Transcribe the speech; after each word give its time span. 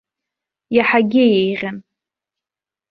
Иаҳагьы 0.75 1.23
еиӷьын. 1.39 1.77